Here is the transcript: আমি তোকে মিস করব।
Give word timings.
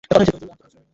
আমি 0.03 0.25
তোকে 0.25 0.45
মিস 0.45 0.57
করব। 0.63 0.81